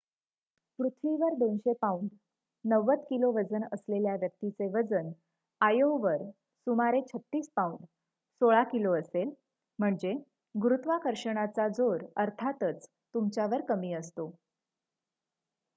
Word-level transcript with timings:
पृथ्वीवर 0.79 1.33
२०० 1.39 1.73
pound 1.81 2.09
९० 2.65 3.03
kilo 3.09 3.31
वजन 3.31 3.63
असलेल्या 3.73 4.15
व्यक्तीचे 4.15 4.67
वजन 4.69 5.11
आयओवर 5.61 6.23
सुमारे 6.67 7.01
३६ 7.13 7.49
पाउंड 7.55 7.85
१६ 8.41 8.63
किलो 8.71 8.93
असेल. 8.95 9.29
म्हणजे 9.79 10.13
गुरुत्वाकर्षणाचा 10.55 11.67
जोर 11.77 12.05
अर्थातच 12.17 12.87
तुमच्यावर 13.15 13.61
कमी 13.69 13.93
असतो 13.93 14.29